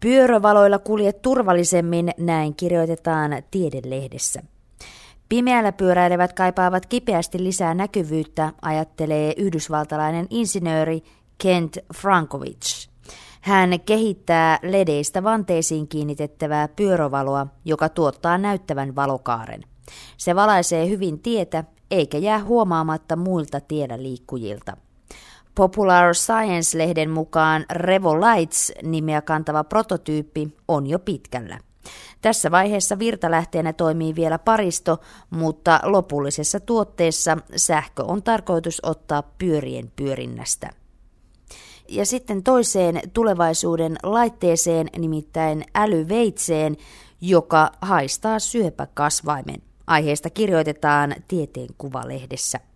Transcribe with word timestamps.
Pyörövaloilla 0.00 0.78
kuljet 0.78 1.22
turvallisemmin, 1.22 2.10
näin 2.18 2.54
kirjoitetaan 2.54 3.30
Tiedelehdessä. 3.50 4.42
Pimeällä 5.28 5.72
pyöräilevät 5.72 6.32
kaipaavat 6.32 6.86
kipeästi 6.86 7.44
lisää 7.44 7.74
näkyvyyttä, 7.74 8.52
ajattelee 8.62 9.34
yhdysvaltalainen 9.36 10.26
insinööri 10.30 11.02
Kent 11.42 11.76
Frankovich. 11.94 12.88
Hän 13.40 13.80
kehittää 13.80 14.58
ledeistä 14.62 15.22
vanteisiin 15.22 15.88
kiinnitettävää 15.88 16.68
pyörovaloa, 16.68 17.46
joka 17.64 17.88
tuottaa 17.88 18.38
näyttävän 18.38 18.96
valokaaren. 18.96 19.62
Se 20.16 20.34
valaisee 20.36 20.88
hyvin 20.88 21.18
tietä, 21.18 21.64
eikä 21.90 22.18
jää 22.18 22.44
huomaamatta 22.44 23.16
muilta 23.16 23.60
tiellä 23.60 24.02
liikkujilta. 24.02 24.76
Popular 25.54 26.14
Science-lehden 26.14 27.10
mukaan 27.10 27.64
Revo 27.70 28.20
Lights 28.20 28.72
nimeä 28.82 29.22
kantava 29.22 29.64
prototyyppi 29.64 30.56
on 30.68 30.86
jo 30.86 30.98
pitkällä. 30.98 31.58
Tässä 32.22 32.50
vaiheessa 32.50 32.98
virtalähteenä 32.98 33.72
toimii 33.72 34.14
vielä 34.14 34.38
paristo, 34.38 34.98
mutta 35.30 35.80
lopullisessa 35.82 36.60
tuotteessa 36.60 37.36
sähkö 37.56 38.04
on 38.04 38.22
tarkoitus 38.22 38.80
ottaa 38.84 39.22
pyörien 39.22 39.92
pyörinnästä. 39.96 40.70
Ja 41.88 42.06
sitten 42.06 42.42
toiseen 42.42 43.00
tulevaisuuden 43.12 43.96
laitteeseen, 44.02 44.86
nimittäin 44.98 45.64
älyveitseen, 45.74 46.76
joka 47.20 47.72
haistaa 47.82 48.38
syöpäkasvaimen. 48.38 49.62
Aiheesta 49.86 50.30
kirjoitetaan 50.30 51.14
Tieteen 51.28 51.68
kuvalehdessä. 51.78 52.69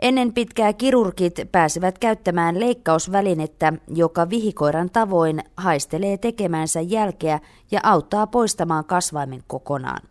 Ennen 0.00 0.32
pitkää 0.32 0.72
kirurgit 0.72 1.34
pääsevät 1.52 1.98
käyttämään 1.98 2.60
leikkausvälinettä, 2.60 3.72
joka 3.94 4.30
vihikoiran 4.30 4.90
tavoin 4.90 5.42
haistelee 5.56 6.16
tekemänsä 6.16 6.80
jälkeä 6.80 7.40
ja 7.70 7.80
auttaa 7.82 8.26
poistamaan 8.26 8.84
kasvaimen 8.84 9.42
kokonaan. 9.46 10.02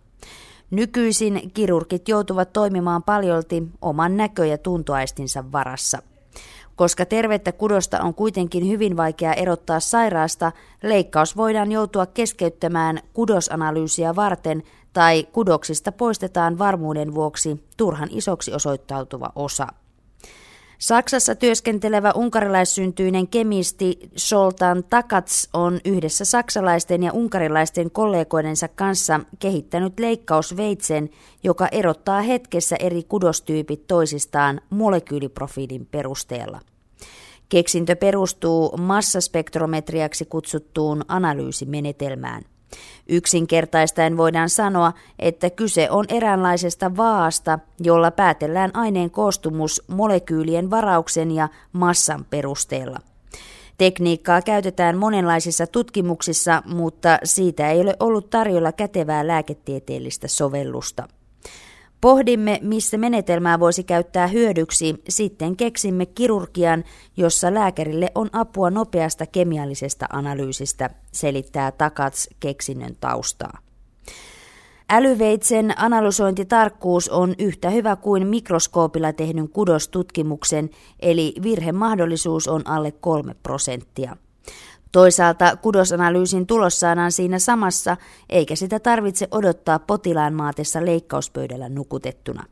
Nykyisin 0.71 1.51
kirurgit 1.53 2.09
joutuvat 2.09 2.53
toimimaan 2.53 3.03
paljolti 3.03 3.63
oman 3.81 4.17
näkö- 4.17 4.45
ja 4.45 4.57
tuntoaistinsa 4.57 5.51
varassa. 5.51 5.99
Koska 6.75 7.05
tervettä 7.05 7.51
kudosta 7.51 8.01
on 8.01 8.13
kuitenkin 8.13 8.67
hyvin 8.67 8.97
vaikea 8.97 9.33
erottaa 9.33 9.79
sairaasta, 9.79 10.51
leikkaus 10.83 11.37
voidaan 11.37 11.71
joutua 11.71 12.05
keskeyttämään 12.05 12.99
kudosanalyysiä 13.13 14.15
varten 14.15 14.63
tai 14.95 15.27
kudoksista 15.31 15.91
poistetaan 15.91 16.57
varmuuden 16.57 17.13
vuoksi 17.13 17.63
turhan 17.77 18.09
isoksi 18.11 18.53
osoittautuva 18.53 19.31
osa. 19.35 19.67
Saksassa 20.77 21.35
työskentelevä 21.35 22.11
unkarilaissyntyinen 22.15 23.27
kemisti 23.27 24.09
Soltan 24.15 24.83
Takats 24.89 25.49
on 25.53 25.79
yhdessä 25.85 26.25
saksalaisten 26.25 27.03
ja 27.03 27.13
unkarilaisten 27.13 27.91
kollegoidensa 27.91 28.67
kanssa 28.67 29.19
kehittänyt 29.39 29.99
leikkausveitsen, 29.99 31.09
joka 31.43 31.67
erottaa 31.71 32.21
hetkessä 32.21 32.75
eri 32.79 33.03
kudostyypit 33.03 33.87
toisistaan 33.87 34.61
molekyyliprofiilin 34.69 35.85
perusteella. 35.85 36.59
Keksintö 37.49 37.95
perustuu 37.95 38.77
massaspektrometriaksi 38.77 40.25
kutsuttuun 40.25 41.05
analyysimenetelmään. 41.07 42.54
Yksinkertaistaen 43.09 44.17
voidaan 44.17 44.49
sanoa, 44.49 44.93
että 45.19 45.49
kyse 45.49 45.89
on 45.89 46.05
eräänlaisesta 46.09 46.97
vaasta, 46.97 47.59
jolla 47.79 48.11
päätellään 48.11 48.71
aineen 48.73 49.11
koostumus 49.11 49.83
molekyylien 49.87 50.69
varauksen 50.69 51.31
ja 51.31 51.49
massan 51.73 52.25
perusteella. 52.29 52.99
Tekniikkaa 53.77 54.41
käytetään 54.41 54.97
monenlaisissa 54.97 55.67
tutkimuksissa, 55.67 56.63
mutta 56.65 57.17
siitä 57.23 57.71
ei 57.71 57.81
ole 57.81 57.95
ollut 57.99 58.29
tarjolla 58.29 58.71
kätevää 58.71 59.27
lääketieteellistä 59.27 60.27
sovellusta. 60.27 61.07
Pohdimme, 62.05 62.59
missä 62.61 62.97
menetelmää 62.97 63.59
voisi 63.59 63.83
käyttää 63.83 64.27
hyödyksi, 64.27 64.95
sitten 65.09 65.55
keksimme 65.55 66.05
kirurgian, 66.05 66.83
jossa 67.17 67.53
lääkärille 67.53 68.11
on 68.15 68.29
apua 68.33 68.69
nopeasta 68.69 69.25
kemiallisesta 69.25 70.05
analyysistä, 70.13 70.89
selittää 71.11 71.71
Takats 71.71 72.29
keksinnön 72.39 72.95
taustaa. 72.99 73.59
Älyveitsen 74.89 75.73
analysointitarkkuus 75.81 77.09
on 77.09 77.35
yhtä 77.39 77.69
hyvä 77.69 77.95
kuin 77.95 78.27
mikroskoopilla 78.27 79.13
tehdyn 79.13 79.49
kudostutkimuksen, 79.49 80.69
eli 80.99 81.33
virhemahdollisuus 81.43 82.47
on 82.47 82.67
alle 82.67 82.91
kolme 82.91 83.35
prosenttia. 83.43 84.17
Toisaalta 84.95 85.57
kudosanalyysin 85.57 86.47
tulos 86.47 86.79
saadaan 86.79 87.11
siinä 87.11 87.39
samassa, 87.39 87.97
eikä 88.29 88.55
sitä 88.55 88.79
tarvitse 88.79 89.27
odottaa 89.31 89.79
potilaan 89.79 90.33
maatessa 90.33 90.85
leikkauspöydällä 90.85 91.69
nukutettuna. 91.69 92.43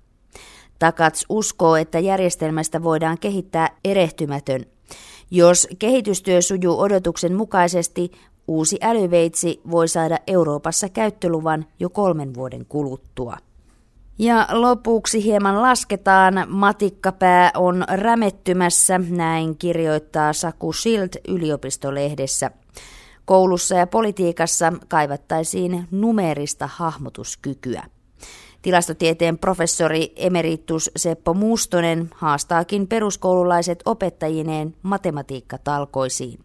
Takats 0.79 1.25
uskoo, 1.29 1.75
että 1.75 1.99
järjestelmästä 1.99 2.83
voidaan 2.83 3.17
kehittää 3.19 3.69
erehtymätön. 3.85 4.65
Jos 5.31 5.67
kehitystyö 5.79 6.41
sujuu 6.41 6.79
odotuksen 6.79 7.35
mukaisesti, 7.35 8.11
uusi 8.47 8.77
älyveitsi 8.81 9.61
voi 9.71 9.87
saada 9.87 10.17
Euroopassa 10.27 10.89
käyttöluvan 10.89 11.65
jo 11.79 11.89
kolmen 11.89 12.33
vuoden 12.33 12.65
kuluttua. 12.65 13.37
Ja 14.19 14.47
lopuksi 14.51 15.23
hieman 15.23 15.61
lasketaan. 15.61 16.33
Matikkapää 16.47 17.51
on 17.55 17.85
rämettymässä, 17.87 18.99
näin 19.09 19.57
kirjoittaa 19.57 20.33
Saku 20.33 20.73
Schild 20.73 21.09
yliopistolehdessä. 21.27 22.51
Koulussa 23.25 23.75
ja 23.75 23.87
politiikassa 23.87 24.73
kaivattaisiin 24.87 25.87
numerista 25.91 26.69
hahmotuskykyä. 26.73 27.83
Tilastotieteen 28.61 29.37
professori 29.37 30.13
emeritus 30.15 30.91
Seppo 30.95 31.33
Mustonen 31.33 32.09
haastaakin 32.15 32.87
peruskoululaiset 32.87 33.79
opettajineen 33.85 34.75
matematiikkatalkoisiin. 34.83 36.39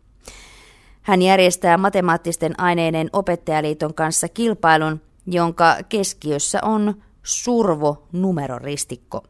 Hän 1.02 1.22
järjestää 1.22 1.76
matemaattisten 1.76 2.60
aineiden 2.60 3.10
opettajaliiton 3.12 3.94
kanssa 3.94 4.28
kilpailun, 4.28 5.00
jonka 5.26 5.76
keskiössä 5.88 6.58
on 6.62 7.02
survo-numeroristikko. 7.28 9.22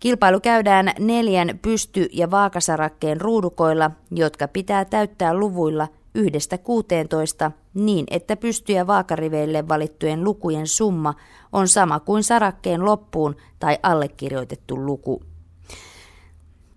Kilpailu 0.00 0.40
käydään 0.40 0.92
neljän 0.98 1.58
pysty- 1.62 2.08
ja 2.12 2.30
vaakasarakkeen 2.30 3.20
ruudukoilla, 3.20 3.90
jotka 4.10 4.48
pitää 4.48 4.84
täyttää 4.84 5.34
luvuilla 5.34 5.88
yhdestä 6.14 6.58
16 6.58 7.52
niin, 7.74 8.06
että 8.10 8.36
pysty- 8.36 8.72
ja 8.72 8.86
vaakariveille 8.86 9.68
valittujen 9.68 10.24
lukujen 10.24 10.66
summa 10.66 11.14
on 11.52 11.68
sama 11.68 12.00
kuin 12.00 12.22
sarakkeen 12.22 12.84
loppuun 12.84 13.36
tai 13.58 13.78
allekirjoitettu 13.82 14.86
luku. 14.86 15.22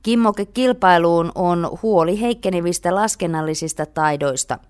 Kimmoke 0.05 0.45
kilpailuun 0.45 1.31
on 1.35 1.77
huoli 1.83 2.21
heikkenevistä 2.21 2.95
laskennallisista 2.95 3.85
taidoista– 3.85 4.59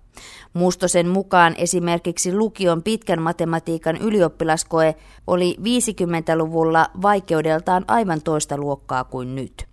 Mustosen 0.52 1.08
mukaan 1.08 1.54
esimerkiksi 1.58 2.34
lukion 2.34 2.82
pitkän 2.82 3.22
matematiikan 3.22 3.96
ylioppilaskoe 3.96 4.94
oli 5.26 5.56
50-luvulla 5.60 6.86
vaikeudeltaan 7.02 7.84
aivan 7.88 8.22
toista 8.22 8.56
luokkaa 8.56 9.04
kuin 9.04 9.34
nyt. 9.34 9.66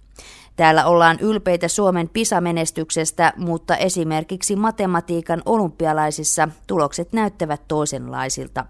Täällä 0.56 0.85
ollaan 0.85 1.19
ylpeitä 1.19 1.68
Suomen 1.68 2.09
PISA-menestyksestä, 2.09 3.34
mutta 3.38 3.78
esimerkiksi 3.78 4.56
matematiikan 4.56 5.41
olympialaisissa 5.45 6.50
tulokset 6.68 7.13
näyttävät 7.13 7.62
toisenlaisilta. 7.68 8.66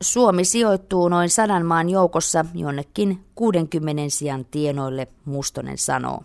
Suomi 0.00 0.44
sijoittuu 0.44 1.08
noin 1.08 1.30
sadan 1.30 1.66
maan 1.66 1.88
joukossa 1.88 2.44
jonnekin 2.54 3.24
60 3.34 4.02
sijan 4.08 4.44
tienoille, 4.44 5.08
Mustonen 5.24 5.78
sanoo. 5.78 6.22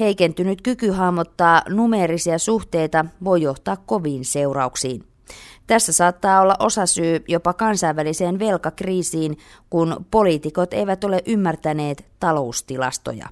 Heikentynyt 0.00 0.62
kyky 0.62 0.90
hahmottaa 0.90 1.62
numeerisia 1.68 2.38
suhteita 2.38 3.04
voi 3.24 3.42
johtaa 3.42 3.76
koviin 3.76 4.24
seurauksiin. 4.24 5.04
Tässä 5.66 5.92
saattaa 5.92 6.40
olla 6.40 6.56
osasyy 6.58 7.24
jopa 7.28 7.52
kansainväliseen 7.52 8.38
velkakriisiin, 8.38 9.38
kun 9.70 10.06
poliitikot 10.10 10.74
eivät 10.74 11.04
ole 11.04 11.22
ymmärtäneet 11.26 12.06
taloustilastoja. 12.20 13.28